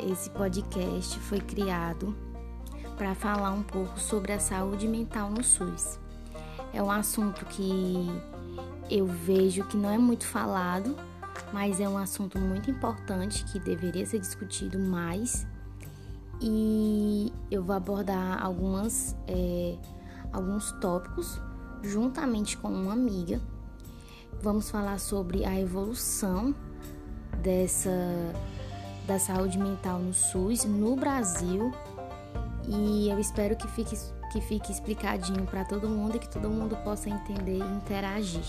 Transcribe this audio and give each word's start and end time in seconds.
esse 0.00 0.28
podcast 0.30 1.18
foi 1.20 1.40
criado 1.40 2.14
para 2.96 3.14
falar 3.14 3.52
um 3.52 3.62
pouco 3.62 3.98
sobre 3.98 4.32
a 4.32 4.38
saúde 4.38 4.88
mental 4.88 5.30
no 5.30 5.42
SUS. 5.42 5.98
É 6.72 6.82
um 6.82 6.90
assunto 6.90 7.44
que 7.46 8.08
eu 8.90 9.06
vejo 9.06 9.64
que 9.64 9.76
não 9.76 9.90
é 9.90 9.98
muito 9.98 10.26
falado, 10.26 10.96
mas 11.52 11.80
é 11.80 11.88
um 11.88 11.98
assunto 11.98 12.38
muito 12.38 12.70
importante 12.70 13.44
que 13.44 13.58
deveria 13.58 14.04
ser 14.06 14.18
discutido 14.18 14.78
mais. 14.78 15.46
E 16.40 17.32
eu 17.50 17.62
vou 17.62 17.74
abordar 17.74 18.44
algumas, 18.44 19.16
é, 19.26 19.76
alguns 20.32 20.72
tópicos 20.72 21.40
juntamente 21.82 22.56
com 22.58 22.68
uma 22.68 22.92
amiga. 22.92 23.40
Vamos 24.42 24.70
falar 24.70 24.98
sobre 24.98 25.44
a 25.44 25.58
evolução 25.58 26.54
dessa 27.42 27.90
da 29.06 29.18
saúde 29.18 29.58
mental 29.58 29.98
no 29.98 30.12
SUS 30.12 30.64
no 30.64 30.96
Brasil 30.96 31.72
e 32.68 33.08
eu 33.08 33.18
espero 33.18 33.54
que 33.56 33.68
fique, 33.68 33.96
que 34.32 34.40
fique 34.40 34.72
explicadinho 34.72 35.44
para 35.44 35.64
todo 35.64 35.88
mundo 35.88 36.16
e 36.16 36.18
que 36.18 36.28
todo 36.28 36.50
mundo 36.50 36.76
possa 36.82 37.08
entender 37.08 37.58
e 37.58 37.76
interagir. 37.76 38.42